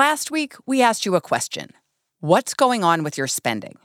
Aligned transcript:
Last 0.00 0.30
week, 0.30 0.54
we 0.64 0.80
asked 0.80 1.04
you 1.04 1.14
a 1.14 1.20
question 1.20 1.72
What's 2.20 2.54
going 2.54 2.82
on 2.82 3.02
with 3.02 3.18
your 3.18 3.26
spending? 3.26 3.76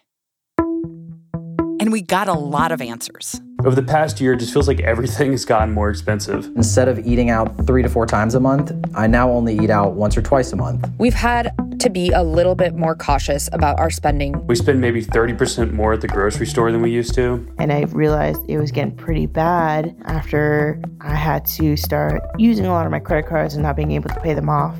And 0.58 1.92
we 1.92 2.02
got 2.02 2.30
a 2.30 2.34
lot 2.34 2.72
of 2.72 2.80
answers. 2.80 3.42
Over 3.66 3.76
the 3.76 3.84
past 3.84 4.22
year, 4.22 4.32
it 4.32 4.38
just 4.38 4.54
feels 4.54 4.70
like 4.70 4.80
everything 4.80 5.32
has 5.32 5.44
gotten 5.44 5.74
more 5.74 5.90
expensive. 5.90 6.46
Instead 6.56 6.88
of 6.88 7.06
eating 7.06 7.32
out 7.32 7.68
three 7.68 7.84
to 7.84 7.90
four 7.90 8.06
times 8.06 8.34
a 8.34 8.40
month, 8.40 8.72
I 8.94 9.08
now 9.08 9.30
only 9.30 9.58
eat 9.58 9.70
out 9.70 9.96
once 9.96 10.16
or 10.16 10.22
twice 10.22 10.54
a 10.54 10.56
month. 10.56 10.90
We've 10.98 11.14
had 11.14 11.52
to 11.82 11.90
be 11.90 12.12
a 12.12 12.24
little 12.24 12.56
bit 12.56 12.76
more 12.76 12.96
cautious 12.96 13.50
about 13.52 13.78
our 13.78 13.90
spending. 13.90 14.42
We 14.48 14.56
spend 14.56 14.80
maybe 14.80 15.04
30% 15.04 15.74
more 15.74 15.92
at 15.92 16.00
the 16.00 16.08
grocery 16.08 16.48
store 16.48 16.72
than 16.72 16.82
we 16.82 16.92
used 16.92 17.14
to. 17.16 17.46
And 17.58 17.74
I 17.74 17.82
realized 17.92 18.40
it 18.48 18.58
was 18.58 18.72
getting 18.72 18.96
pretty 18.96 19.26
bad 19.26 19.94
after 20.06 20.82
I 21.02 21.14
had 21.14 21.44
to 21.58 21.76
start 21.76 22.22
using 22.38 22.66
a 22.68 22.72
lot 22.72 22.86
of 22.86 22.92
my 22.94 23.00
credit 23.00 23.28
cards 23.28 23.56
and 23.56 23.64
not 23.64 23.76
being 23.76 23.92
able 23.92 24.08
to 24.12 24.20
pay 24.22 24.34
them 24.34 24.48
off. 24.48 24.80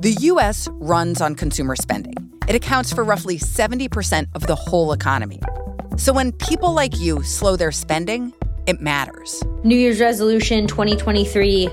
The 0.00 0.12
US 0.30 0.68
runs 0.74 1.20
on 1.20 1.34
consumer 1.34 1.74
spending. 1.74 2.14
It 2.46 2.54
accounts 2.54 2.92
for 2.92 3.02
roughly 3.02 3.36
70% 3.36 4.28
of 4.36 4.46
the 4.46 4.54
whole 4.54 4.92
economy. 4.92 5.40
So 5.96 6.12
when 6.12 6.30
people 6.30 6.72
like 6.72 7.00
you 7.00 7.24
slow 7.24 7.56
their 7.56 7.72
spending, 7.72 8.32
it 8.68 8.80
matters. 8.80 9.42
New 9.64 9.76
Year's 9.76 9.98
resolution 9.98 10.68
2023 10.68 11.68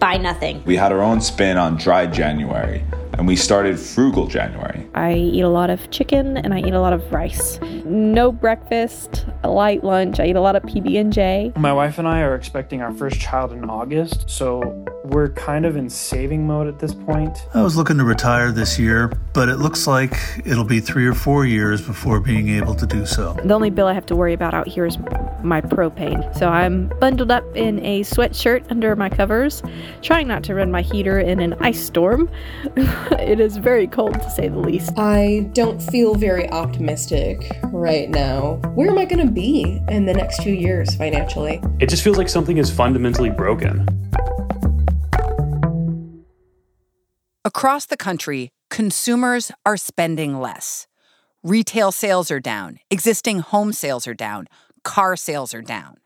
buy 0.00 0.16
nothing. 0.16 0.60
We 0.64 0.74
had 0.74 0.90
our 0.90 1.00
own 1.00 1.20
spin 1.20 1.58
on 1.58 1.76
dry 1.76 2.06
January 2.06 2.82
and 3.20 3.28
we 3.28 3.36
started 3.36 3.78
frugal 3.78 4.26
January. 4.26 4.88
I 4.94 5.12
eat 5.12 5.42
a 5.42 5.48
lot 5.50 5.68
of 5.68 5.90
chicken 5.90 6.38
and 6.38 6.54
I 6.54 6.60
eat 6.60 6.72
a 6.72 6.80
lot 6.80 6.94
of 6.94 7.12
rice. 7.12 7.60
No 7.84 8.32
breakfast, 8.32 9.26
a 9.42 9.50
light 9.50 9.84
lunch. 9.84 10.18
I 10.18 10.28
eat 10.28 10.36
a 10.36 10.40
lot 10.40 10.56
of 10.56 10.62
PB&J. 10.62 11.52
My 11.56 11.70
wife 11.70 11.98
and 11.98 12.08
I 12.08 12.22
are 12.22 12.34
expecting 12.34 12.80
our 12.80 12.94
first 12.94 13.20
child 13.20 13.52
in 13.52 13.68
August, 13.68 14.30
so 14.30 14.86
we're 15.04 15.28
kind 15.30 15.66
of 15.66 15.76
in 15.76 15.90
saving 15.90 16.46
mode 16.46 16.66
at 16.66 16.78
this 16.78 16.94
point. 16.94 17.46
I 17.52 17.60
was 17.60 17.76
looking 17.76 17.98
to 17.98 18.04
retire 18.04 18.52
this 18.52 18.78
year, 18.78 19.12
but 19.34 19.50
it 19.50 19.56
looks 19.56 19.86
like 19.86 20.14
it'll 20.46 20.64
be 20.64 20.80
3 20.80 21.06
or 21.06 21.14
4 21.14 21.44
years 21.44 21.82
before 21.82 22.20
being 22.20 22.48
able 22.48 22.74
to 22.74 22.86
do 22.86 23.04
so. 23.04 23.34
The 23.44 23.52
only 23.52 23.70
bill 23.70 23.86
I 23.86 23.92
have 23.92 24.06
to 24.06 24.16
worry 24.16 24.32
about 24.32 24.54
out 24.54 24.66
here 24.66 24.86
is 24.86 24.96
my 25.42 25.60
propane. 25.60 26.34
So 26.38 26.48
I'm 26.48 26.88
bundled 27.00 27.30
up 27.30 27.44
in 27.56 27.84
a 27.84 28.00
sweatshirt 28.00 28.70
under 28.70 28.94
my 28.96 29.08
covers, 29.08 29.62
trying 30.00 30.28
not 30.28 30.42
to 30.44 30.54
run 30.54 30.70
my 30.70 30.82
heater 30.82 31.18
in 31.18 31.40
an 31.40 31.54
ice 31.60 31.82
storm. 31.84 32.30
it 33.18 33.40
is 33.40 33.56
very 33.56 33.86
cold 33.86 34.14
to 34.14 34.30
say 34.30 34.48
the 34.48 34.58
least. 34.58 34.96
I 34.96 35.50
don't 35.52 35.80
feel 35.80 36.14
very 36.14 36.48
optimistic 36.50 37.50
right 37.64 38.08
now. 38.08 38.56
Where 38.74 38.88
am 38.88 38.98
I 38.98 39.04
going 39.04 39.26
to 39.26 39.32
be 39.32 39.80
in 39.88 40.06
the 40.06 40.14
next 40.14 40.42
few 40.42 40.54
years 40.54 40.94
financially? 40.94 41.60
It 41.80 41.88
just 41.88 42.04
feels 42.04 42.18
like 42.18 42.28
something 42.28 42.58
is 42.58 42.70
fundamentally 42.70 43.30
broken. 43.30 43.86
Across 47.44 47.86
the 47.86 47.96
country, 47.96 48.52
consumers 48.68 49.50
are 49.66 49.76
spending 49.76 50.38
less. 50.38 50.86
Retail 51.42 51.90
sales 51.90 52.30
are 52.30 52.38
down, 52.38 52.78
existing 52.90 53.40
home 53.40 53.72
sales 53.72 54.06
are 54.06 54.14
down, 54.14 54.46
car 54.84 55.16
sales 55.16 55.54
are 55.54 55.62
down. 55.62 55.96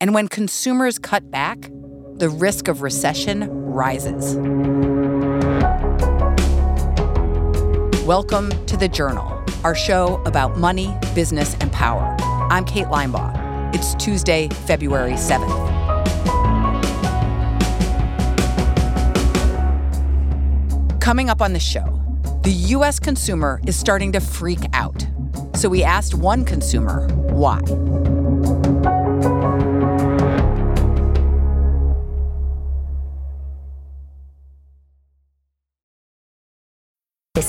And 0.00 0.14
when 0.14 0.28
consumers 0.28 0.98
cut 0.98 1.30
back, 1.30 1.70
the 2.14 2.28
risk 2.28 2.68
of 2.68 2.82
recession 2.82 3.48
rises. 3.50 4.36
Welcome 8.08 8.48
to 8.64 8.74
The 8.74 8.88
Journal, 8.88 9.44
our 9.64 9.74
show 9.74 10.22
about 10.24 10.56
money, 10.56 10.96
business, 11.14 11.54
and 11.60 11.70
power. 11.70 12.16
I'm 12.50 12.64
Kate 12.64 12.86
Linebaugh. 12.86 13.74
It's 13.74 13.94
Tuesday, 13.96 14.48
February 14.66 15.12
7th. 15.12 15.52
Coming 21.02 21.28
up 21.28 21.42
on 21.42 21.52
the 21.52 21.60
show, 21.60 22.00
the 22.44 22.52
US 22.78 22.98
consumer 22.98 23.60
is 23.66 23.76
starting 23.76 24.12
to 24.12 24.20
freak 24.20 24.60
out. 24.72 25.06
So 25.54 25.68
we 25.68 25.84
asked 25.84 26.14
one 26.14 26.46
consumer 26.46 27.06
why. 27.08 27.60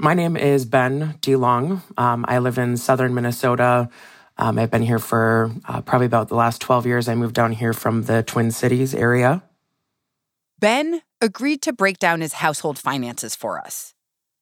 My 0.00 0.14
name 0.14 0.34
is 0.34 0.64
Ben 0.64 1.18
DeLong. 1.20 1.82
Um, 1.98 2.24
I 2.26 2.38
live 2.38 2.56
in 2.56 2.78
southern 2.78 3.12
Minnesota. 3.12 3.90
Um, 4.38 4.58
I've 4.58 4.70
been 4.70 4.80
here 4.80 4.98
for 4.98 5.50
uh, 5.66 5.82
probably 5.82 6.06
about 6.06 6.28
the 6.28 6.36
last 6.36 6.62
12 6.62 6.86
years. 6.86 7.06
I 7.06 7.14
moved 7.14 7.34
down 7.34 7.52
here 7.52 7.74
from 7.74 8.04
the 8.04 8.22
Twin 8.22 8.50
Cities 8.50 8.94
area. 8.94 9.42
Ben 10.58 11.02
agreed 11.20 11.60
to 11.62 11.74
break 11.74 11.98
down 11.98 12.22
his 12.22 12.32
household 12.32 12.78
finances 12.78 13.36
for 13.36 13.58
us. 13.58 13.92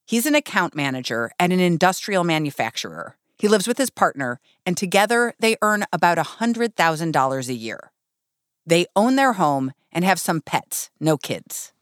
He's 0.07 0.27
an 0.27 0.37
account 0.37 0.77
manager 0.77 1.33
at 1.41 1.51
an 1.51 1.59
industrial 1.59 2.23
manufacturer. 2.23 3.17
He 3.37 3.49
lives 3.49 3.67
with 3.67 3.79
his 3.79 3.91
partner, 3.91 4.39
and 4.65 4.77
together 4.77 5.35
they 5.41 5.57
earn 5.61 5.87
about 5.93 6.19
$100,000 6.19 7.49
a 7.49 7.53
year. 7.53 7.91
They 8.65 8.87
own 8.95 9.17
their 9.17 9.33
home 9.33 9.73
and 9.91 10.05
have 10.05 10.21
some 10.21 10.41
pets, 10.41 10.91
no 11.01 11.17
kids. 11.17 11.73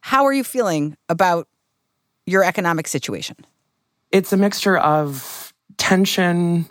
How 0.00 0.24
are 0.24 0.32
you 0.32 0.42
feeling 0.42 0.96
about 1.10 1.48
your 2.26 2.44
economic 2.44 2.88
situation? 2.88 3.36
It's 4.10 4.32
a 4.32 4.36
mixture 4.36 4.76
of 4.78 5.52
tension, 5.78 6.66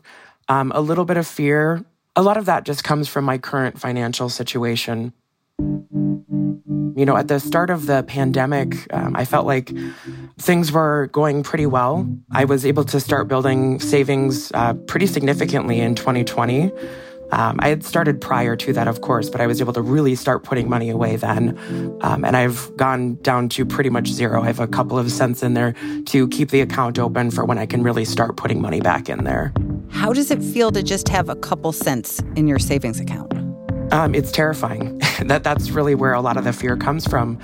um, 0.48 0.72
a 0.74 0.82
little 0.82 1.06
bit 1.06 1.18
of 1.18 1.28
fear. 1.28 1.84
A 2.16 2.22
lot 2.22 2.38
of 2.38 2.46
that 2.46 2.66
just 2.66 2.84
comes 2.84 3.08
from 3.08 3.26
my 3.26 3.38
current 3.38 3.80
financial 3.80 4.30
situation. 4.30 5.14
You 5.60 7.06
know, 7.06 7.16
at 7.16 7.28
the 7.28 7.40
start 7.40 7.70
of 7.70 7.86
the 7.86 8.04
pandemic, 8.04 8.76
um, 8.94 9.16
I 9.16 9.26
felt 9.26 9.46
like 9.46 9.72
things 10.38 10.72
were 10.72 11.08
going 11.12 11.42
pretty 11.42 11.66
well. 11.66 12.08
I 12.32 12.46
was 12.46 12.66
able 12.66 12.84
to 12.86 13.00
start 13.00 13.28
building 13.28 13.80
savings 13.80 14.52
uh, 14.54 14.74
pretty 14.74 15.08
significantly 15.08 15.80
in 15.80 15.96
2020. 15.96 16.72
Um, 17.32 17.58
I 17.60 17.70
had 17.70 17.84
started 17.84 18.20
prior 18.20 18.56
to 18.58 18.74
that, 18.74 18.88
of 18.88 19.02
course, 19.02 19.30
but 19.30 19.42
I 19.42 19.48
was 19.48 19.62
able 19.62 19.74
to 19.74 19.82
really 19.82 20.16
start 20.16 20.44
putting 20.44 20.70
money 20.70 20.90
away 20.90 21.16
then. 21.16 21.58
Um, 22.02 22.26
and 22.26 22.36
I've 22.36 22.76
gone 22.78 23.16
down 23.22 23.50
to 23.50 23.66
pretty 23.66 23.90
much 23.90 24.08
zero. 24.08 24.44
I 24.44 24.48
have 24.48 24.60
a 24.60 24.68
couple 24.68 24.98
of 24.98 25.12
cents 25.12 25.44
in 25.44 25.54
there 25.54 25.74
to 26.08 26.28
keep 26.30 26.50
the 26.50 26.62
account 26.62 27.00
open 27.00 27.32
for 27.32 27.46
when 27.46 27.58
I 27.58 27.66
can 27.66 27.84
really 27.84 28.06
start 28.06 28.38
putting 28.38 28.62
money 28.62 28.82
back 28.82 29.10
in 29.10 29.24
there. 29.24 29.54
How 29.90 30.14
does 30.14 30.32
it 30.32 30.42
feel 30.42 30.72
to 30.72 30.84
just 30.84 31.08
have 31.10 31.30
a 31.30 31.36
couple 31.36 31.72
cents 31.72 32.22
in 32.36 32.48
your 32.48 32.60
savings 32.60 33.00
account? 33.00 33.34
Um, 33.94 34.16
it's 34.16 34.32
terrifying. 34.32 35.01
that 35.26 35.44
that's 35.44 35.70
really 35.72 35.96
where 35.96 36.14
a 36.14 36.22
lot 36.22 36.38
of 36.38 36.44
the 36.44 36.54
fear 36.54 36.76
comes 36.76 37.08
from. 37.08 37.38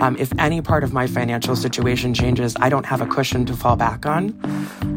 Um, 0.00 0.16
if 0.18 0.32
any 0.38 0.60
part 0.60 0.84
of 0.84 0.92
my 0.92 1.06
financial 1.06 1.56
situation 1.56 2.14
changes, 2.14 2.54
I 2.60 2.68
don't 2.68 2.86
have 2.86 3.00
a 3.00 3.06
cushion 3.06 3.44
to 3.46 3.54
fall 3.54 3.76
back 3.76 4.06
on. 4.06 4.38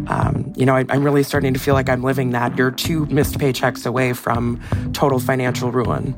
Um, 0.08 0.54
you 0.56 0.66
know, 0.66 0.76
I, 0.76 0.86
I'm 0.90 1.04
really 1.04 1.24
starting 1.24 1.54
to 1.54 1.60
feel 1.60 1.74
like 1.74 1.90
I'm 1.90 2.04
living 2.04 2.32
that. 2.32 2.58
You're 2.58 2.72
two 2.72 3.06
missed 3.08 3.38
paychecks 3.38 3.86
away 3.86 4.14
from 4.14 4.62
total 4.94 5.20
financial 5.20 5.72
ruin. 5.72 6.16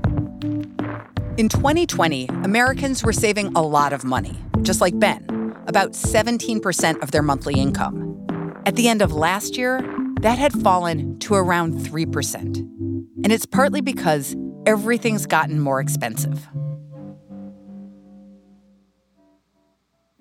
In 1.38 1.48
2020, 1.48 2.27
Americans 2.44 3.04
were 3.04 3.13
saving 3.13 3.48
a 3.56 3.62
lot 3.62 3.94
of 3.94 4.04
money, 4.04 4.38
just 4.62 4.81
like 4.81 5.00
Ben, 5.00 5.56
about 5.68 5.92
17% 5.94 7.01
of 7.01 7.12
their 7.12 7.21
monthly 7.21 7.54
income. 7.54 8.60
At 8.66 8.75
the 8.75 8.89
end 8.89 9.01
of 9.01 9.13
last 9.13 9.57
year, 9.57 9.81
that 10.21 10.38
had 10.38 10.51
fallen 10.51 11.18
to 11.19 11.36
around 11.36 11.75
3%. 11.75 12.57
And 13.24 13.31
it's 13.31 13.45
partly 13.45 13.80
because 13.80 14.36
everything's 14.69 15.25
gotten 15.25 15.60
more 15.60 15.81
expensive. 15.81 16.48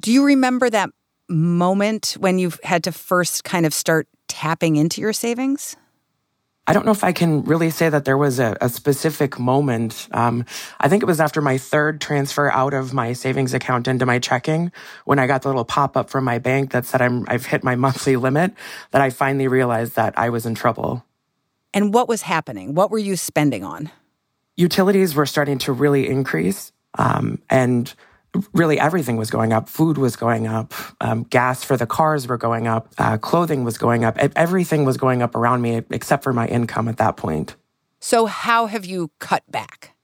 Do 0.00 0.10
you 0.10 0.24
remember 0.24 0.70
that 0.70 0.88
moment 1.28 2.16
when 2.18 2.38
you 2.38 2.52
had 2.64 2.84
to 2.84 2.92
first 2.92 3.44
kind 3.44 3.66
of 3.66 3.74
start 3.74 4.08
tapping 4.26 4.76
into 4.76 5.02
your 5.02 5.12
savings? 5.12 5.76
I 6.66 6.72
don't 6.72 6.86
know 6.86 6.92
if 6.92 7.04
I 7.04 7.12
can 7.12 7.44
really 7.44 7.68
say 7.68 7.90
that 7.90 8.06
there 8.06 8.16
was 8.16 8.38
a, 8.38 8.56
a 8.62 8.70
specific 8.70 9.38
moment. 9.38 10.08
Um, 10.12 10.46
I 10.80 10.88
think 10.88 11.02
it 11.02 11.06
was 11.06 11.20
after 11.20 11.42
my 11.42 11.58
third 11.58 12.00
transfer 12.00 12.50
out 12.50 12.72
of 12.72 12.94
my 12.94 13.12
savings 13.12 13.52
account 13.52 13.86
into 13.86 14.06
my 14.06 14.18
checking 14.18 14.72
when 15.04 15.18
I 15.18 15.26
got 15.26 15.42
the 15.42 15.48
little 15.48 15.64
pop 15.66 15.94
up 15.94 16.08
from 16.08 16.24
my 16.24 16.38
bank 16.38 16.72
that 16.72 16.86
said 16.86 17.02
I'm, 17.02 17.26
I've 17.28 17.44
hit 17.44 17.62
my 17.62 17.74
monthly 17.84 18.16
limit 18.16 18.54
that 18.92 19.02
I 19.02 19.10
finally 19.10 19.48
realized 19.48 19.94
that 19.96 20.18
I 20.18 20.30
was 20.30 20.46
in 20.46 20.54
trouble. 20.54 21.04
And 21.74 21.92
what 21.92 22.08
was 22.08 22.22
happening? 22.22 22.74
What 22.74 22.90
were 22.90 22.98
you 22.98 23.16
spending 23.16 23.62
on? 23.62 23.90
Utilities 24.58 25.14
were 25.14 25.24
starting 25.24 25.56
to 25.58 25.72
really 25.72 26.08
increase, 26.08 26.72
um, 26.98 27.40
and 27.48 27.94
really 28.52 28.78
everything 28.78 29.16
was 29.16 29.30
going 29.30 29.52
up. 29.52 29.68
Food 29.68 29.96
was 29.96 30.16
going 30.16 30.46
up, 30.46 30.74
um, 31.00 31.22
gas 31.22 31.64
for 31.64 31.76
the 31.76 31.86
cars 31.86 32.26
were 32.26 32.36
going 32.36 32.66
up, 32.66 32.92
uh, 32.98 33.16
clothing 33.18 33.64
was 33.64 33.78
going 33.78 34.04
up. 34.04 34.18
Everything 34.18 34.84
was 34.84 34.96
going 34.96 35.22
up 35.22 35.34
around 35.34 35.62
me 35.62 35.82
except 35.90 36.24
for 36.24 36.32
my 36.32 36.46
income 36.48 36.88
at 36.88 36.96
that 36.98 37.16
point. 37.16 37.56
So, 38.00 38.26
how 38.26 38.66
have 38.66 38.84
you 38.84 39.10
cut 39.20 39.42
back? 39.50 39.94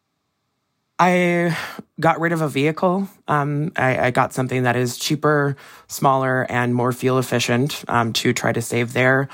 I 0.98 1.56
got 1.98 2.20
rid 2.20 2.32
of 2.32 2.40
a 2.40 2.48
vehicle. 2.48 3.08
Um, 3.26 3.72
I, 3.74 4.06
I, 4.06 4.10
got 4.12 4.32
something 4.32 4.62
that 4.62 4.76
is 4.76 4.96
cheaper, 4.96 5.56
smaller, 5.88 6.46
and 6.48 6.72
more 6.72 6.92
fuel 6.92 7.18
efficient 7.18 7.84
um, 7.88 8.12
to 8.14 8.32
try 8.32 8.52
to 8.52 8.62
save 8.62 8.92
there. 8.92 9.28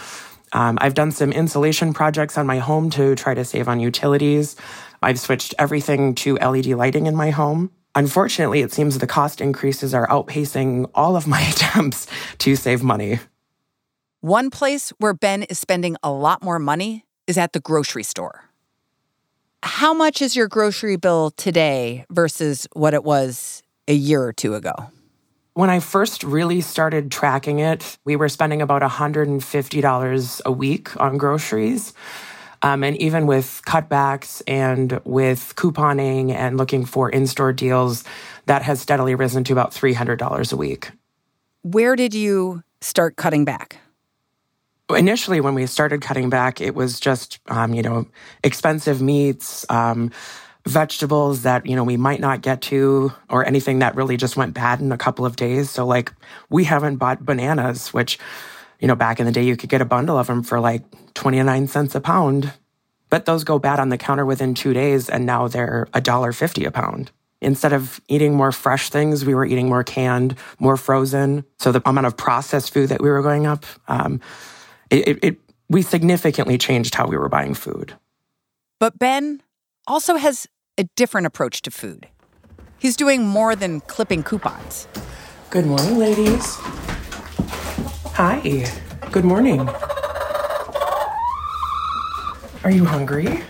Um, 0.52 0.79
I've 0.81 0.94
done 0.94 1.12
some 1.12 1.32
insulation 1.32 1.93
projects 1.93 2.37
on 2.37 2.47
my 2.47 2.58
home 2.58 2.91
to 2.91 3.14
try 3.14 3.35
to 3.35 3.44
save 3.44 3.69
on 3.69 3.81
utilities. 3.81 4.56
I've 5.02 5.20
switched 5.20 5.55
everything 5.58 6.14
to 6.17 6.37
LED 6.37 6.67
lighting 6.67 7.06
in 7.06 7.14
my 7.14 7.31
home. 7.31 7.70
Unfortunately, 7.94 8.61
it 8.61 8.73
seems 8.73 8.99
the 8.99 9.06
cost 9.06 9.41
increases 9.41 9.94
are 9.94 10.06
outpacing 10.08 10.91
all 10.94 11.17
of 11.17 11.26
my 11.26 11.41
attempts 11.50 12.06
to 12.38 12.56
save 12.56 12.82
money. 12.82 13.20
One 14.20 14.50
place 14.50 14.91
where 14.99 15.14
Ben 15.14 15.44
is 15.44 15.58
spending 15.58 15.97
a 16.02 16.12
lot 16.12 16.43
more 16.43 16.58
money 16.58 17.05
is 17.26 17.38
at 17.38 17.52
the 17.52 17.61
grocery 17.61 18.02
store. 18.02 18.44
How 19.62 19.94
much 19.94 20.23
is 20.23 20.37
your 20.37 20.49
grocery 20.49 20.97
bill 20.97 21.31
today 21.32 22.06
versus 22.11 22.67
what 22.73 22.94
it 22.94 23.05
was 23.05 23.62
a 23.88 23.94
year 23.94 24.23
or 24.23 24.32
two 24.32 24.55
ago? 24.55 24.91
When 25.55 25.69
I 25.69 25.81
first 25.81 26.23
really 26.23 26.61
started 26.61 27.11
tracking 27.11 27.58
it, 27.58 27.99
we 28.05 28.14
were 28.14 28.29
spending 28.29 28.62
about 28.62 28.82
$150 28.82 30.41
a 30.44 30.52
week 30.52 31.00
on 31.00 31.19
groceries. 31.19 31.93
Um, 32.62 32.85
and 32.85 32.97
even 32.99 33.26
with 33.26 33.62
cutbacks 33.67 34.43
and 34.47 35.00
with 35.05 35.55
couponing 35.56 36.32
and 36.32 36.56
looking 36.56 36.85
for 36.85 37.08
in 37.08 37.26
store 37.26 37.52
deals, 37.52 38.05
that 38.47 38.62
has 38.62 38.81
steadily 38.81 39.14
risen 39.14 39.44
to 39.44 39.52
about 39.52 39.73
$300 39.73 40.52
a 40.52 40.56
week. 40.56 40.91
Where 41.62 41.97
did 41.97 42.14
you 42.14 42.62
start 42.81 43.17
cutting 43.17 43.44
back? 43.44 43.79
Initially, 44.91 45.41
when 45.41 45.55
we 45.55 45.67
started 45.67 46.00
cutting 46.00 46.31
back, 46.31 46.61
it 46.61 46.75
was 46.75 47.00
just, 47.00 47.38
um, 47.47 47.75
you 47.75 47.82
know, 47.82 48.06
expensive 48.43 49.00
meats, 49.00 49.64
um, 49.69 50.11
vegetables 50.67 51.43
that, 51.43 51.67
you 51.67 51.75
know, 51.75 51.85
we 51.85 51.97
might 51.97 52.21
not 52.21 52.43
get 52.43 52.61
to, 52.62 53.12
or 53.29 53.47
anything 53.47 53.79
that 53.79 53.95
really 53.97 54.17
just 54.17 54.37
went 54.37 54.55
bad 54.55 54.81
in 54.81 54.93
a 54.93 54.99
couple 54.99 55.25
of 55.25 55.37
days. 55.37 55.71
So, 55.71 55.87
like, 55.87 56.12
we 56.49 56.65
haven't 56.65 56.97
bought 56.97 57.25
bananas, 57.25 57.93
which, 57.93 58.19
you 58.79 58.89
know, 58.89 58.95
back 58.95 59.21
in 59.21 59.27
the 59.27 59.33
day, 59.33 59.45
you 59.45 59.57
could 59.57 59.71
get 59.71 59.81
a 59.81 59.87
bundle 59.87 60.19
of 60.19 60.27
them 60.27 60.43
for 60.43 60.61
like 60.61 60.83
29 61.15 61.67
cents 61.69 61.95
a 61.95 62.01
pound. 62.01 62.53
But 63.09 63.25
those 63.25 63.43
go 63.43 63.59
bad 63.59 63.81
on 63.81 63.89
the 63.89 63.99
counter 63.99 64.25
within 64.25 64.55
two 64.55 64.73
days, 64.73 65.09
and 65.09 65.27
now 65.27 65.49
they're 65.49 65.89
$1.50 65.95 66.67
a 66.67 66.71
pound. 66.71 67.11
Instead 67.43 67.73
of 67.73 68.01
eating 68.07 68.35
more 68.35 68.53
fresh 68.53 68.91
things, 68.91 69.25
we 69.25 69.35
were 69.35 69.47
eating 69.47 69.69
more 69.69 69.83
canned, 69.83 70.37
more 70.59 70.77
frozen. 70.77 71.45
So 71.59 71.73
the 71.73 71.83
amount 71.89 72.07
of 72.07 72.17
processed 72.17 72.73
food 72.73 72.91
that 72.91 73.01
we 73.01 73.09
were 73.09 73.23
going 73.23 73.47
up, 73.47 73.65
um, 73.89 74.21
it, 74.91 75.09
it, 75.09 75.19
it, 75.25 75.41
we 75.69 75.83
significantly 75.83 76.59
changed 76.59 76.95
how 76.95 77.07
we 77.07 77.17
were 77.17 77.31
buying 77.31 77.55
food. 77.55 77.95
But 78.79 78.99
Ben 78.99 79.43
also 79.87 80.17
has 80.17 80.47
a 80.79 80.85
different 80.97 81.27
approach 81.27 81.62
to 81.62 81.71
food. 81.71 82.09
He's 82.79 82.97
doing 82.97 83.27
more 83.27 83.55
than 83.55 83.81
clipping 83.82 84.23
coupons. 84.23 84.88
Good 85.50 85.67
morning, 85.67 85.99
ladies. 85.99 86.56
Hi. 88.15 88.67
Good 89.11 89.25
morning. 89.25 89.69
Are 92.62 92.71
you 92.71 92.85
hungry? 92.85 93.43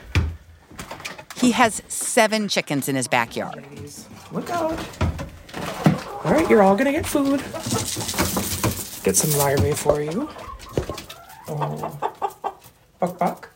He 1.37 1.53
has 1.53 1.83
seven 1.89 2.49
chickens 2.49 2.89
in 2.89 2.97
his 2.97 3.09
backyard. 3.09 3.65
Look 4.33 4.51
out. 4.51 4.79
All 6.25 6.33
right, 6.33 6.49
you're 6.49 6.63
all 6.63 6.77
gonna 6.77 6.93
get 6.93 7.07
food. 7.07 7.41
Get 9.03 9.17
some 9.17 9.39
larvae 9.39 9.73
for 9.73 10.03
you. 10.03 10.29
Oh. 11.49 11.99
Buck, 13.01 13.19
buck. 13.19 13.50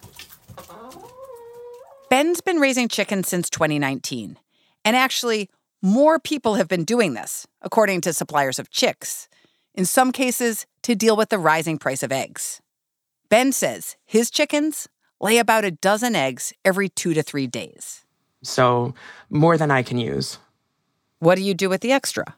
Ben's 2.14 2.40
been 2.40 2.58
raising 2.58 2.86
chickens 2.86 3.26
since 3.26 3.50
2019. 3.50 4.38
And 4.84 4.94
actually, 4.94 5.50
more 5.82 6.20
people 6.20 6.54
have 6.54 6.68
been 6.68 6.84
doing 6.84 7.14
this, 7.14 7.44
according 7.60 8.02
to 8.02 8.12
suppliers 8.12 8.60
of 8.60 8.70
chicks. 8.70 9.28
In 9.74 9.84
some 9.84 10.12
cases, 10.12 10.64
to 10.82 10.94
deal 10.94 11.16
with 11.16 11.30
the 11.30 11.40
rising 11.40 11.76
price 11.76 12.04
of 12.04 12.12
eggs. 12.12 12.62
Ben 13.30 13.50
says 13.50 13.96
his 14.04 14.30
chickens 14.30 14.88
lay 15.20 15.38
about 15.38 15.64
a 15.64 15.72
dozen 15.72 16.14
eggs 16.14 16.52
every 16.64 16.88
two 16.88 17.14
to 17.14 17.22
three 17.24 17.48
days. 17.48 18.04
So, 18.44 18.94
more 19.28 19.58
than 19.58 19.72
I 19.72 19.82
can 19.82 19.98
use. 19.98 20.38
What 21.18 21.34
do 21.34 21.42
you 21.42 21.52
do 21.52 21.68
with 21.68 21.80
the 21.80 21.90
extra? 21.90 22.36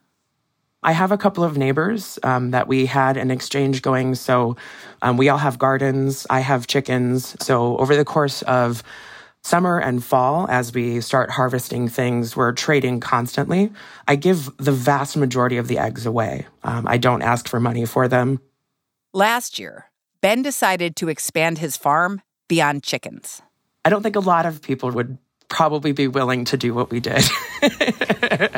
I 0.83 0.93
have 0.93 1.13
a 1.13 1.19
couple 1.19 1.45
of 1.45 1.59
neighbors 1.59 2.19
um, 2.23 2.51
that 2.53 2.67
we 2.67 2.87
had 2.87 3.19
an 3.19 3.31
exchange 3.31 3.83
going. 3.83 4.15
So, 4.15 4.57
um, 5.03 5.19
we 5.19 5.29
all 5.29 5.37
have 5.37 5.59
gardens. 5.59 6.27
I 6.31 6.41
have 6.41 6.67
chickens. 6.67 7.37
So, 7.45 7.77
over 7.77 7.95
the 7.95 8.07
course 8.07 8.41
of 8.41 8.83
summer 9.47 9.79
and 9.79 10.05
fall, 10.05 10.47
as 10.51 10.75
we 10.75 11.01
start 11.01 11.31
harvesting 11.31 11.89
things, 11.89 12.37
we're 12.37 12.53
trading 12.53 13.01
constantly. 13.01 13.71
I 14.09 14.17
give 14.17 14.51
the 14.57 14.73
vast 14.73 15.17
majority 15.17 15.57
of 15.57 15.69
the 15.69 15.79
eggs 15.79 16.05
away. 16.05 16.47
Um, 16.65 16.87
I 16.89 16.99
don't 16.99 17.23
ask 17.23 17.49
for 17.49 17.61
money 17.61 17.87
for 17.87 18.09
them. 18.09 18.41
Last 19.15 19.59
year, 19.59 19.91
Ben 20.21 20.43
decided 20.43 20.97
to 20.97 21.09
expand 21.09 21.59
his 21.59 21.77
farm 21.77 22.23
beyond 22.49 22.83
chickens? 22.83 23.41
I 23.85 23.91
don't 23.91 24.03
think 24.03 24.17
a 24.17 24.21
lot 24.21 24.47
of 24.47 24.63
people 24.63 24.91
would 24.91 25.19
probably 25.49 25.93
be 25.93 26.09
willing 26.09 26.45
to 26.47 26.57
do 26.57 26.75
what 26.75 26.91
we 26.91 26.99
did. 27.01 27.23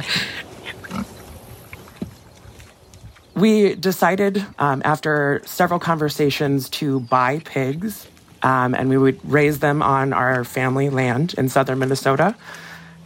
we 3.35 3.75
decided 3.75 4.45
um, 4.59 4.81
after 4.85 5.43
several 5.45 5.79
conversations 5.79 6.71
to 6.71 7.01
buy 7.01 7.41
pigs 7.41 8.07
um, 8.43 8.75
and 8.75 8.89
we 8.89 8.99
would 8.99 9.19
raise 9.31 9.59
them 9.59 9.83
on 9.83 10.13
our 10.13 10.45
family 10.45 10.91
land 10.91 11.35
in 11.39 11.49
southern 11.49 11.79
Minnesota. 11.79 12.35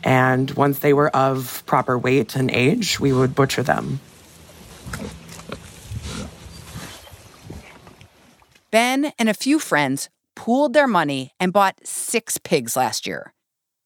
And 0.04 0.50
once 0.52 0.80
they 0.80 0.92
were 0.92 1.14
of 1.14 1.62
proper 1.66 1.96
weight 1.98 2.34
and 2.36 2.50
age, 2.50 2.98
we 2.98 3.12
would 3.12 3.34
butcher 3.34 3.62
them. 3.62 4.00
Ben 8.70 9.12
and 9.18 9.28
a 9.28 9.34
few 9.34 9.58
friends 9.58 10.08
pooled 10.34 10.72
their 10.72 10.88
money 10.88 11.32
and 11.38 11.52
bought 11.52 11.76
six 11.84 12.38
pigs 12.38 12.76
last 12.76 13.06
year. 13.06 13.34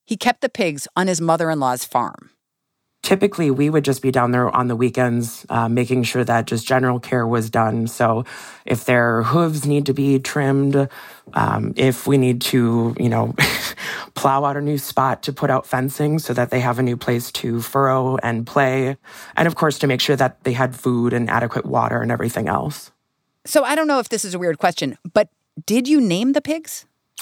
He 0.05 0.15
kept 0.15 0.41
the 0.41 0.49
pigs 0.49 0.87
on 0.95 1.07
his 1.07 1.19
mother 1.19 1.51
in 1.51 1.59
law's 1.59 1.83
farm. 1.83 2.31
Typically, 3.07 3.49
we 3.49 3.69
would 3.69 3.85
just 3.85 4.01
be 4.01 4.11
down 4.11 4.31
there 4.31 4.53
on 4.53 4.67
the 4.67 4.75
weekends, 4.75 5.45
uh, 5.47 5.69
making 5.69 6.03
sure 6.03 6.25
that 6.25 6.45
just 6.45 6.67
general 6.67 6.99
care 6.99 7.25
was 7.25 7.49
done. 7.49 7.87
So, 7.87 8.25
if 8.65 8.83
their 8.83 9.23
hooves 9.23 9.65
need 9.65 9.85
to 9.85 9.93
be 9.93 10.19
trimmed, 10.19 10.89
um, 11.33 11.73
if 11.77 12.05
we 12.05 12.17
need 12.17 12.41
to, 12.51 12.93
you 12.99 13.07
know, 13.07 13.33
plow 14.15 14.43
out 14.43 14.57
a 14.57 14.61
new 14.61 14.77
spot 14.77 15.23
to 15.23 15.31
put 15.31 15.49
out 15.49 15.65
fencing 15.65 16.19
so 16.19 16.33
that 16.33 16.49
they 16.49 16.59
have 16.59 16.79
a 16.79 16.83
new 16.83 16.97
place 16.97 17.31
to 17.31 17.61
furrow 17.61 18.17
and 18.23 18.45
play, 18.45 18.97
and 19.37 19.47
of 19.47 19.55
course, 19.55 19.79
to 19.79 19.87
make 19.87 20.01
sure 20.01 20.17
that 20.17 20.43
they 20.43 20.51
had 20.51 20.75
food 20.75 21.13
and 21.13 21.29
adequate 21.29 21.65
water 21.65 22.01
and 22.01 22.11
everything 22.11 22.49
else. 22.49 22.91
So, 23.45 23.63
I 23.63 23.75
don't 23.75 23.87
know 23.87 23.99
if 23.99 24.09
this 24.09 24.25
is 24.25 24.33
a 24.33 24.39
weird 24.39 24.57
question, 24.57 24.97
but 25.13 25.29
did 25.65 25.87
you 25.87 26.01
name 26.01 26.33
the 26.33 26.41
pigs? 26.41 26.85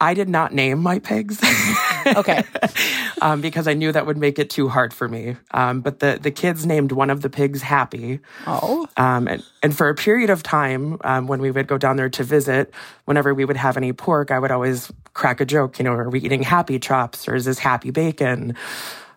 I 0.00 0.14
did 0.14 0.28
not 0.28 0.54
name 0.54 0.80
my 0.80 1.00
pigs. 1.00 1.40
okay. 2.16 2.42
um, 3.22 3.40
because 3.40 3.68
I 3.68 3.74
knew 3.74 3.92
that 3.92 4.06
would 4.06 4.16
make 4.16 4.38
it 4.38 4.50
too 4.50 4.68
hard 4.68 4.92
for 4.92 5.08
me. 5.08 5.36
Um, 5.52 5.80
but 5.80 6.00
the, 6.00 6.18
the 6.20 6.30
kids 6.30 6.66
named 6.66 6.92
one 6.92 7.10
of 7.10 7.22
the 7.22 7.30
pigs 7.30 7.62
Happy. 7.62 8.20
Oh. 8.46 8.88
Um, 8.96 9.28
and, 9.28 9.42
and 9.62 9.76
for 9.76 9.88
a 9.88 9.94
period 9.94 10.30
of 10.30 10.42
time, 10.42 10.98
um, 11.04 11.26
when 11.26 11.40
we 11.40 11.50
would 11.50 11.66
go 11.66 11.78
down 11.78 11.96
there 11.96 12.10
to 12.10 12.24
visit, 12.24 12.72
whenever 13.04 13.34
we 13.34 13.44
would 13.44 13.56
have 13.56 13.76
any 13.76 13.92
pork, 13.92 14.30
I 14.30 14.38
would 14.38 14.50
always 14.50 14.90
crack 15.14 15.40
a 15.40 15.44
joke. 15.44 15.78
You 15.78 15.84
know, 15.84 15.92
are 15.92 16.10
we 16.10 16.20
eating 16.20 16.42
Happy 16.42 16.78
chops 16.78 17.28
or 17.28 17.34
is 17.34 17.44
this 17.44 17.58
Happy 17.58 17.90
bacon? 17.90 18.56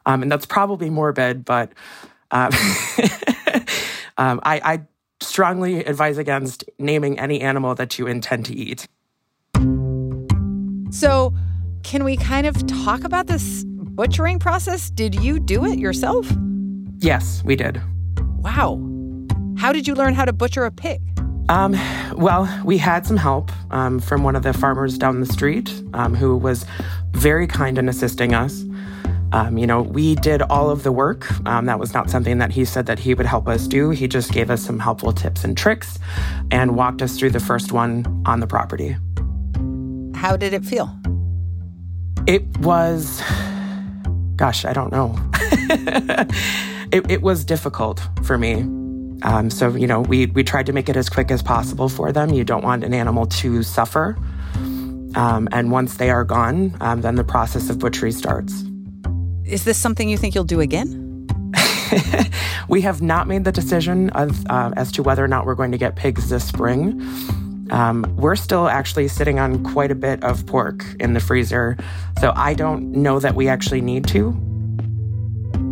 Um, 0.05 0.21
and 0.21 0.31
that's 0.31 0.45
probably 0.45 0.89
morbid, 0.89 1.45
but 1.45 1.71
um, 2.31 2.49
I, 4.17 4.37
I 4.43 4.81
strongly 5.21 5.83
advise 5.83 6.17
against 6.17 6.63
naming 6.77 7.19
any 7.19 7.41
animal 7.41 7.75
that 7.75 7.97
you 7.97 8.07
intend 8.07 8.45
to 8.45 8.55
eat. 8.55 8.87
So, 10.91 11.33
can 11.85 12.03
we 12.03 12.17
kind 12.17 12.47
of 12.47 12.65
talk 12.65 13.03
about 13.03 13.27
this 13.27 13.63
butchering 13.63 14.39
process? 14.39 14.89
Did 14.89 15.13
you 15.15 15.39
do 15.39 15.65
it 15.65 15.77
yourself? 15.77 16.27
Yes, 16.97 17.43
we 17.45 17.55
did. 17.55 17.79
Wow. 18.37 18.81
How 19.55 19.71
did 19.71 19.87
you 19.87 19.93
learn 19.93 20.15
how 20.15 20.25
to 20.25 20.33
butcher 20.33 20.65
a 20.65 20.71
pig? 20.71 20.99
Um, 21.47 21.75
well, 22.15 22.49
we 22.65 22.79
had 22.79 23.05
some 23.05 23.17
help 23.17 23.51
um, 23.71 23.99
from 23.99 24.23
one 24.23 24.35
of 24.35 24.41
the 24.41 24.51
farmers 24.51 24.97
down 24.97 25.19
the 25.19 25.27
street 25.27 25.71
um, 25.93 26.15
who 26.15 26.35
was 26.35 26.65
very 27.11 27.45
kind 27.45 27.77
in 27.77 27.87
assisting 27.87 28.33
us. 28.33 28.65
Um, 29.31 29.59
you 29.59 29.67
know, 29.67 29.83
we 29.83 30.15
did 30.15 30.41
all 30.41 30.71
of 30.71 30.81
the 30.81 30.91
work. 30.91 31.29
Um, 31.47 31.65
that 31.65 31.77
was 31.77 31.93
not 31.93 32.09
something 32.09 32.39
that 32.39 32.51
he 32.51 32.65
said 32.65 32.87
that 32.87 32.97
he 32.97 33.13
would 33.13 33.27
help 33.27 33.47
us 33.47 33.67
do. 33.67 33.91
He 33.91 34.07
just 34.07 34.31
gave 34.31 34.49
us 34.49 34.63
some 34.63 34.79
helpful 34.79 35.13
tips 35.13 35.43
and 35.43 35.55
tricks 35.55 35.99
and 36.49 36.75
walked 36.75 37.03
us 37.03 37.19
through 37.19 37.31
the 37.31 37.39
first 37.39 37.71
one 37.71 38.23
on 38.25 38.39
the 38.39 38.47
property. 38.47 38.97
How 40.15 40.35
did 40.35 40.53
it 40.53 40.65
feel? 40.65 40.89
It 42.27 42.57
was, 42.57 43.21
gosh, 44.35 44.65
I 44.65 44.73
don't 44.73 44.91
know. 44.91 45.15
it, 46.91 47.11
it 47.11 47.21
was 47.21 47.45
difficult 47.45 48.01
for 48.23 48.35
me. 48.35 48.61
Um, 49.21 49.51
so, 49.51 49.75
you 49.75 49.85
know, 49.85 50.01
we, 50.01 50.25
we 50.25 50.43
tried 50.43 50.65
to 50.65 50.73
make 50.73 50.89
it 50.89 50.97
as 50.97 51.07
quick 51.07 51.29
as 51.29 51.43
possible 51.43 51.87
for 51.87 52.11
them. 52.11 52.31
You 52.31 52.43
don't 52.43 52.63
want 52.63 52.83
an 52.83 52.95
animal 52.95 53.27
to 53.27 53.61
suffer. 53.61 54.17
Um, 55.15 55.47
and 55.51 55.71
once 55.71 55.97
they 55.97 56.09
are 56.09 56.23
gone, 56.23 56.75
um, 56.81 57.01
then 57.01 57.13
the 57.13 57.23
process 57.23 57.69
of 57.69 57.77
butchery 57.77 58.11
starts. 58.11 58.63
Is 59.45 59.63
this 59.63 59.77
something 59.77 60.09
you 60.09 60.17
think 60.17 60.33
you'll 60.33 60.45
do 60.45 60.61
again? 60.61 61.27
we 62.69 62.81
have 62.81 63.03
not 63.03 63.27
made 63.27 63.43
the 63.43 63.51
decision 63.51 64.09
of, 64.11 64.45
uh, 64.47 64.71
as 64.75 64.91
to 64.93 65.03
whether 65.03 65.23
or 65.23 65.27
not 65.27 65.45
we're 65.45 65.55
going 65.55 65.71
to 65.71 65.77
get 65.77 65.95
pigs 65.95 66.29
this 66.29 66.47
spring. 66.47 66.99
Um, 67.71 68.05
we're 68.17 68.35
still 68.35 68.67
actually 68.67 69.07
sitting 69.07 69.39
on 69.39 69.63
quite 69.63 69.91
a 69.91 69.95
bit 69.95 70.23
of 70.23 70.45
pork 70.45 70.83
in 70.99 71.13
the 71.13 71.19
freezer, 71.19 71.77
so 72.19 72.31
I 72.35 72.53
don't 72.53 72.91
know 72.91 73.19
that 73.19 73.35
we 73.35 73.47
actually 73.47 73.81
need 73.81 74.07
to. 74.09 74.31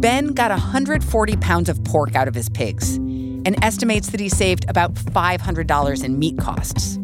Ben 0.03 0.27
got 0.27 0.51
140 0.51 1.37
pounds 1.37 1.69
of 1.69 1.83
pork 1.83 2.15
out 2.15 2.27
of 2.27 2.35
his 2.35 2.49
pigs 2.49 2.97
and 3.45 3.61
estimates 3.63 4.09
that 4.09 4.19
he 4.19 4.29
saved 4.29 4.65
about 4.69 4.93
$500 4.95 6.03
in 6.03 6.19
meat 6.19 6.37
costs. 6.37 6.97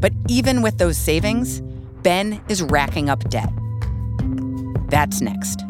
But 0.00 0.12
even 0.28 0.62
with 0.62 0.78
those 0.78 0.96
savings, 0.96 1.60
Ben 2.02 2.40
is 2.48 2.62
racking 2.62 3.10
up 3.10 3.28
debt. 3.28 3.52
That's 4.88 5.20
next. 5.20 5.69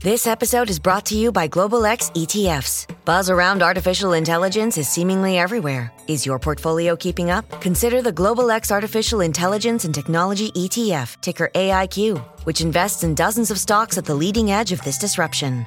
This 0.00 0.28
episode 0.28 0.70
is 0.70 0.78
brought 0.78 1.06
to 1.06 1.16
you 1.16 1.32
by 1.32 1.48
Global 1.48 1.84
X 1.84 2.10
ETFs. 2.10 2.86
Buzz 3.04 3.28
around 3.28 3.64
artificial 3.64 4.12
intelligence 4.12 4.78
is 4.78 4.88
seemingly 4.88 5.38
everywhere. 5.38 5.92
Is 6.06 6.24
your 6.24 6.38
portfolio 6.38 6.94
keeping 6.94 7.30
up? 7.30 7.60
Consider 7.60 8.00
the 8.00 8.12
Global 8.12 8.52
X 8.52 8.70
Artificial 8.70 9.22
Intelligence 9.22 9.84
and 9.84 9.92
Technology 9.92 10.52
ETF, 10.52 11.20
ticker 11.20 11.50
AIQ, 11.52 12.16
which 12.44 12.60
invests 12.60 13.02
in 13.02 13.16
dozens 13.16 13.50
of 13.50 13.58
stocks 13.58 13.98
at 13.98 14.04
the 14.04 14.14
leading 14.14 14.52
edge 14.52 14.70
of 14.70 14.80
this 14.82 14.98
disruption. 14.98 15.66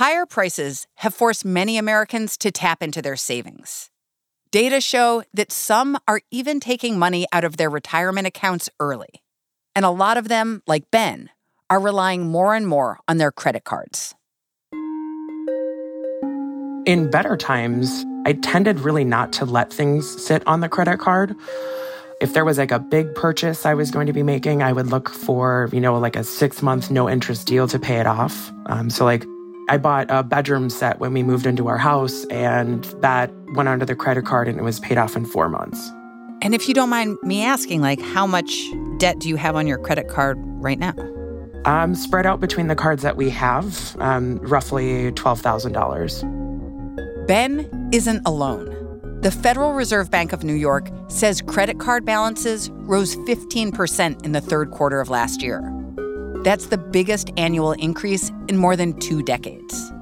Higher 0.00 0.24
prices 0.24 0.86
have 0.94 1.12
forced 1.12 1.44
many 1.44 1.76
Americans 1.76 2.38
to 2.38 2.50
tap 2.50 2.82
into 2.82 3.02
their 3.02 3.16
savings. 3.16 3.90
Data 4.50 4.80
show 4.80 5.24
that 5.34 5.52
some 5.52 5.98
are 6.08 6.22
even 6.30 6.58
taking 6.58 6.98
money 6.98 7.26
out 7.34 7.44
of 7.44 7.58
their 7.58 7.68
retirement 7.68 8.26
accounts 8.26 8.70
early. 8.80 9.22
And 9.76 9.84
a 9.84 9.90
lot 9.90 10.16
of 10.16 10.28
them, 10.28 10.62
like 10.66 10.90
Ben, 10.90 11.28
are 11.68 11.78
relying 11.78 12.26
more 12.26 12.54
and 12.54 12.66
more 12.66 12.98
on 13.08 13.18
their 13.18 13.30
credit 13.30 13.64
cards. 13.64 14.14
In 16.86 17.10
better 17.10 17.36
times, 17.36 18.06
I 18.24 18.32
tended 18.32 18.80
really 18.80 19.04
not 19.04 19.34
to 19.34 19.44
let 19.44 19.70
things 19.70 20.08
sit 20.24 20.42
on 20.46 20.60
the 20.60 20.68
credit 20.70 20.98
card. 20.98 21.36
If 22.22 22.32
there 22.32 22.46
was 22.46 22.56
like 22.56 22.72
a 22.72 22.78
big 22.78 23.14
purchase 23.14 23.66
I 23.66 23.74
was 23.74 23.90
going 23.90 24.06
to 24.06 24.14
be 24.14 24.22
making, 24.22 24.62
I 24.62 24.72
would 24.72 24.86
look 24.86 25.10
for, 25.10 25.68
you 25.74 25.80
know, 25.80 25.98
like 25.98 26.16
a 26.16 26.24
six 26.24 26.62
month 26.62 26.90
no 26.90 27.06
interest 27.06 27.46
deal 27.46 27.68
to 27.68 27.78
pay 27.78 28.00
it 28.00 28.06
off. 28.06 28.50
Um, 28.64 28.88
so, 28.88 29.04
like, 29.04 29.26
I 29.68 29.78
bought 29.78 30.06
a 30.08 30.22
bedroom 30.22 30.70
set 30.70 30.98
when 30.98 31.12
we 31.12 31.22
moved 31.22 31.46
into 31.46 31.68
our 31.68 31.78
house, 31.78 32.24
and 32.26 32.84
that 33.00 33.32
went 33.54 33.68
onto 33.68 33.86
the 33.86 33.94
credit 33.94 34.24
card 34.24 34.48
and 34.48 34.58
it 34.58 34.62
was 34.62 34.80
paid 34.80 34.98
off 34.98 35.16
in 35.16 35.24
four 35.24 35.48
months. 35.48 35.90
And 36.42 36.54
if 36.54 36.68
you 36.68 36.74
don't 36.74 36.88
mind 36.88 37.18
me 37.22 37.44
asking, 37.44 37.82
like, 37.82 38.00
how 38.00 38.26
much 38.26 38.64
debt 38.98 39.18
do 39.18 39.28
you 39.28 39.36
have 39.36 39.56
on 39.56 39.66
your 39.66 39.78
credit 39.78 40.08
card 40.08 40.38
right 40.40 40.78
now? 40.78 40.94
Um, 41.66 41.94
spread 41.94 42.24
out 42.24 42.40
between 42.40 42.68
the 42.68 42.74
cards 42.74 43.02
that 43.02 43.16
we 43.16 43.28
have, 43.30 43.94
um, 44.00 44.38
roughly 44.38 45.12
$12,000. 45.12 47.26
Ben 47.26 47.90
isn't 47.92 48.26
alone. 48.26 48.76
The 49.20 49.30
Federal 49.30 49.74
Reserve 49.74 50.10
Bank 50.10 50.32
of 50.32 50.44
New 50.44 50.54
York 50.54 50.88
says 51.08 51.42
credit 51.42 51.78
card 51.78 52.06
balances 52.06 52.70
rose 52.70 53.16
15% 53.16 54.24
in 54.24 54.32
the 54.32 54.40
third 54.40 54.70
quarter 54.70 55.00
of 55.00 55.10
last 55.10 55.42
year. 55.42 55.60
That's 56.42 56.66
the 56.66 56.78
biggest 56.78 57.30
annual 57.36 57.72
increase 57.72 58.30
in 58.48 58.56
more 58.56 58.74
than 58.74 58.98
two 58.98 59.22
decades. 59.22 59.92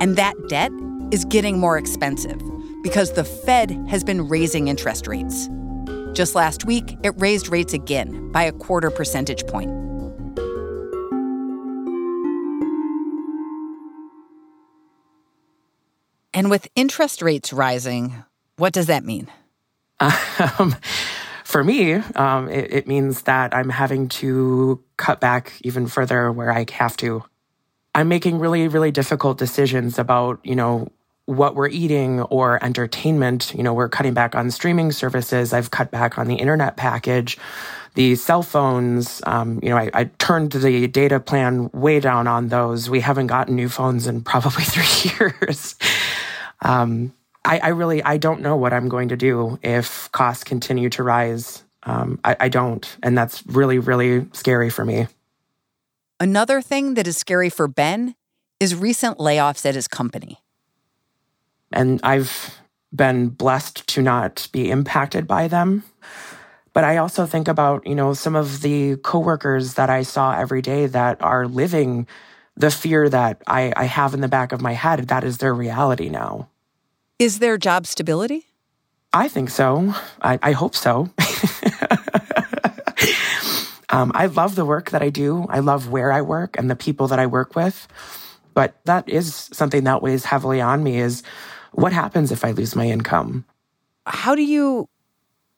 And 0.00 0.16
that 0.16 0.34
debt 0.48 0.70
is 1.10 1.24
getting 1.24 1.58
more 1.58 1.78
expensive 1.78 2.38
because 2.82 3.12
the 3.12 3.24
Fed 3.24 3.70
has 3.88 4.04
been 4.04 4.28
raising 4.28 4.68
interest 4.68 5.06
rates. 5.06 5.48
Just 6.12 6.34
last 6.34 6.66
week, 6.66 6.98
it 7.02 7.14
raised 7.16 7.48
rates 7.48 7.72
again 7.72 8.30
by 8.30 8.42
a 8.42 8.52
quarter 8.52 8.90
percentage 8.90 9.46
point. 9.46 9.70
And 16.34 16.50
with 16.50 16.68
interest 16.76 17.22
rates 17.22 17.54
rising, 17.54 18.22
what 18.56 18.74
does 18.74 18.86
that 18.86 19.04
mean? 19.04 19.28
Um, 20.58 20.74
for 21.50 21.64
me, 21.64 21.94
um, 21.94 22.48
it, 22.48 22.72
it 22.72 22.86
means 22.86 23.22
that 23.22 23.54
I'm 23.54 23.70
having 23.70 24.08
to 24.20 24.80
cut 24.96 25.20
back 25.20 25.52
even 25.62 25.88
further 25.88 26.30
where 26.30 26.52
I 26.52 26.64
have 26.72 26.96
to. 26.98 27.24
I'm 27.92 28.06
making 28.06 28.38
really, 28.38 28.68
really 28.68 28.92
difficult 28.92 29.36
decisions 29.36 29.98
about, 29.98 30.38
you 30.44 30.54
know, 30.54 30.92
what 31.26 31.56
we're 31.56 31.68
eating 31.68 32.20
or 32.22 32.62
entertainment. 32.64 33.52
You 33.54 33.64
know, 33.64 33.74
we're 33.74 33.88
cutting 33.88 34.14
back 34.14 34.36
on 34.36 34.52
streaming 34.52 34.92
services. 34.92 35.52
I've 35.52 35.72
cut 35.72 35.90
back 35.90 36.18
on 36.18 36.28
the 36.28 36.36
internet 36.36 36.76
package, 36.76 37.36
the 37.94 38.14
cell 38.14 38.44
phones. 38.44 39.20
Um, 39.26 39.58
you 39.60 39.70
know, 39.70 39.76
I, 39.76 39.90
I, 39.92 40.04
turned 40.04 40.52
the 40.52 40.86
data 40.86 41.18
plan 41.18 41.68
way 41.72 41.98
down 41.98 42.28
on 42.28 42.46
those. 42.46 42.88
We 42.88 43.00
haven't 43.00 43.26
gotten 43.26 43.56
new 43.56 43.68
phones 43.68 44.06
in 44.06 44.22
probably 44.22 44.62
three 44.64 45.10
years. 45.10 45.74
Um, 46.62 47.12
I, 47.44 47.58
I, 47.58 47.68
really 47.68 48.02
I 48.02 48.16
don't 48.16 48.42
know 48.42 48.56
what 48.56 48.72
I'm 48.72 48.88
going 48.88 49.08
to 49.08 49.16
do 49.16 49.58
if 49.62 50.10
costs 50.12 50.44
continue 50.44 50.90
to 50.90 51.02
rise. 51.02 51.64
Um, 51.84 52.20
I, 52.24 52.36
I 52.40 52.48
don't, 52.48 52.96
and 53.02 53.16
that's 53.16 53.46
really 53.46 53.78
really 53.78 54.26
scary 54.32 54.70
for 54.70 54.84
me. 54.84 55.06
Another 56.18 56.60
thing 56.60 56.94
that 56.94 57.06
is 57.06 57.16
scary 57.16 57.48
for 57.48 57.66
Ben 57.66 58.14
is 58.60 58.74
recent 58.74 59.18
layoffs 59.18 59.64
at 59.64 59.74
his 59.74 59.88
company. 59.88 60.38
And 61.72 61.98
I've 62.02 62.60
been 62.94 63.28
blessed 63.28 63.86
to 63.88 64.02
not 64.02 64.48
be 64.52 64.70
impacted 64.70 65.26
by 65.26 65.48
them. 65.48 65.84
But 66.72 66.84
I 66.84 66.98
also 66.98 67.26
think 67.26 67.48
about, 67.48 67.86
you 67.86 67.94
know, 67.94 68.14
some 68.14 68.36
of 68.36 68.62
the 68.62 68.96
coworkers 68.96 69.74
that 69.74 69.90
I 69.90 70.02
saw 70.02 70.34
every 70.34 70.62
day 70.62 70.86
that 70.86 71.20
are 71.20 71.46
living 71.46 72.06
the 72.56 72.70
fear 72.70 73.08
that 73.08 73.42
I, 73.46 73.72
I 73.76 73.84
have 73.84 74.14
in 74.14 74.20
the 74.20 74.28
back 74.28 74.52
of 74.52 74.60
my 74.60 74.72
head. 74.72 75.08
That 75.08 75.24
is 75.24 75.38
their 75.38 75.54
reality 75.54 76.08
now. 76.08 76.48
Is 77.20 77.38
there 77.38 77.56
job 77.58 77.86
stability? 77.86 78.46
I 79.12 79.28
think 79.28 79.50
so. 79.50 79.94
I, 80.22 80.38
I 80.42 80.52
hope 80.52 80.74
so. 80.74 81.00
um, 83.90 84.10
I 84.14 84.24
love 84.24 84.54
the 84.54 84.64
work 84.64 84.92
that 84.92 85.02
I 85.02 85.10
do. 85.10 85.44
I 85.50 85.58
love 85.58 85.90
where 85.90 86.12
I 86.12 86.22
work 86.22 86.58
and 86.58 86.70
the 86.70 86.76
people 86.76 87.08
that 87.08 87.18
I 87.18 87.26
work 87.26 87.54
with. 87.54 87.86
But 88.54 88.74
that 88.86 89.06
is 89.06 89.50
something 89.52 89.84
that 89.84 90.00
weighs 90.00 90.24
heavily 90.24 90.62
on 90.62 90.82
me 90.82 90.98
is 90.98 91.22
what 91.72 91.92
happens 91.92 92.32
if 92.32 92.42
I 92.42 92.52
lose 92.52 92.74
my 92.74 92.86
income? 92.86 93.44
How 94.06 94.34
do 94.34 94.42
you 94.42 94.88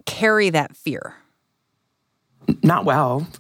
carry 0.04 0.50
that 0.50 0.76
fear? 0.76 1.14
Not 2.64 2.84
well. 2.84 3.28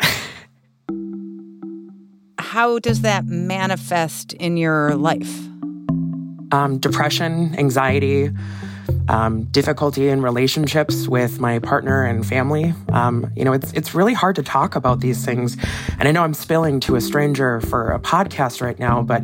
How 2.38 2.78
does 2.78 3.00
that 3.00 3.26
manifest 3.26 4.32
in 4.34 4.56
your 4.56 4.94
life? 4.94 5.48
Um, 6.52 6.78
depression, 6.78 7.54
anxiety. 7.58 8.30
um, 9.08 9.44
difficulty 9.44 10.08
in 10.08 10.22
relationships 10.22 11.08
with 11.08 11.40
my 11.40 11.58
partner 11.58 12.04
and 12.04 12.26
family. 12.26 12.74
Um, 12.90 13.30
you 13.36 13.44
know, 13.44 13.52
it's 13.52 13.72
it's 13.72 13.94
really 13.94 14.14
hard 14.14 14.36
to 14.36 14.42
talk 14.42 14.76
about 14.76 15.00
these 15.00 15.24
things, 15.24 15.56
and 15.98 16.08
I 16.08 16.12
know 16.12 16.22
I'm 16.22 16.34
spilling 16.34 16.80
to 16.80 16.96
a 16.96 17.00
stranger 17.00 17.60
for 17.62 17.92
a 17.92 17.98
podcast 18.00 18.60
right 18.60 18.78
now, 18.78 19.02
but 19.02 19.22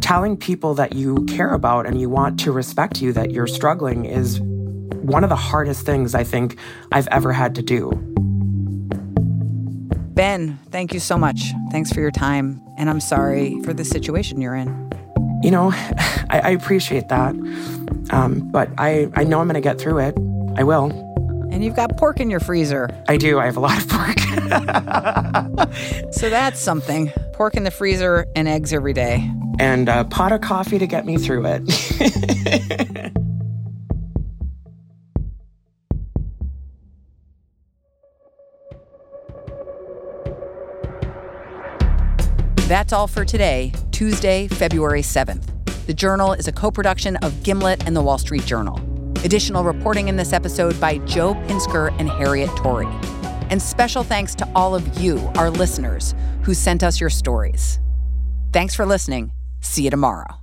telling 0.00 0.36
people 0.36 0.74
that 0.74 0.94
you 0.94 1.24
care 1.26 1.52
about 1.54 1.86
and 1.86 2.00
you 2.00 2.08
want 2.08 2.40
to 2.40 2.52
respect 2.52 3.00
you 3.00 3.12
that 3.12 3.30
you're 3.30 3.46
struggling 3.46 4.04
is 4.04 4.40
one 4.40 5.22
of 5.24 5.30
the 5.30 5.36
hardest 5.36 5.86
things 5.86 6.14
I 6.14 6.24
think 6.24 6.58
I've 6.92 7.08
ever 7.08 7.32
had 7.32 7.54
to 7.56 7.62
do. 7.62 7.90
Ben, 10.14 10.58
thank 10.70 10.92
you 10.92 11.00
so 11.00 11.16
much. 11.16 11.52
Thanks 11.70 11.92
for 11.92 12.00
your 12.00 12.10
time, 12.10 12.60
and 12.76 12.90
I'm 12.90 13.00
sorry 13.00 13.60
for 13.62 13.72
the 13.72 13.84
situation 13.84 14.40
you're 14.40 14.56
in. 14.56 14.89
You 15.42 15.50
know, 15.50 15.72
I, 16.30 16.40
I 16.44 16.50
appreciate 16.50 17.08
that. 17.08 17.34
Um, 18.10 18.48
but 18.50 18.68
I, 18.78 19.08
I 19.14 19.24
know 19.24 19.40
I'm 19.40 19.46
going 19.46 19.54
to 19.54 19.60
get 19.60 19.80
through 19.80 19.98
it. 19.98 20.16
I 20.56 20.64
will. 20.64 20.90
And 21.52 21.64
you've 21.64 21.76
got 21.76 21.96
pork 21.96 22.20
in 22.20 22.30
your 22.30 22.40
freezer. 22.40 22.88
I 23.08 23.16
do. 23.16 23.40
I 23.40 23.46
have 23.46 23.56
a 23.56 23.60
lot 23.60 23.76
of 23.76 23.88
pork. 23.88 24.18
so 26.12 26.30
that's 26.30 26.60
something. 26.60 27.10
Pork 27.32 27.56
in 27.56 27.64
the 27.64 27.70
freezer 27.72 28.26
and 28.36 28.46
eggs 28.46 28.72
every 28.72 28.92
day. 28.92 29.28
And 29.58 29.88
a 29.88 30.04
pot 30.04 30.32
of 30.32 30.40
coffee 30.40 30.78
to 30.78 30.86
get 30.86 31.04
me 31.06 31.16
through 31.16 31.44
it. 31.46 33.12
That's 42.70 42.92
all 42.92 43.08
for 43.08 43.24
today, 43.24 43.72
Tuesday, 43.90 44.46
February 44.46 45.02
7th. 45.02 45.44
The 45.86 45.92
Journal 45.92 46.34
is 46.34 46.46
a 46.46 46.52
co 46.52 46.70
production 46.70 47.16
of 47.16 47.42
Gimlet 47.42 47.84
and 47.84 47.96
the 47.96 48.00
Wall 48.00 48.16
Street 48.16 48.46
Journal. 48.46 48.78
Additional 49.24 49.64
reporting 49.64 50.06
in 50.06 50.14
this 50.14 50.32
episode 50.32 50.80
by 50.80 50.98
Joe 50.98 51.34
Pinsker 51.48 51.92
and 51.98 52.08
Harriet 52.08 52.48
Torry. 52.58 52.86
And 53.50 53.60
special 53.60 54.04
thanks 54.04 54.36
to 54.36 54.48
all 54.54 54.76
of 54.76 55.00
you, 55.00 55.18
our 55.34 55.50
listeners, 55.50 56.14
who 56.44 56.54
sent 56.54 56.84
us 56.84 57.00
your 57.00 57.10
stories. 57.10 57.80
Thanks 58.52 58.76
for 58.76 58.86
listening. 58.86 59.32
See 59.60 59.82
you 59.82 59.90
tomorrow. 59.90 60.39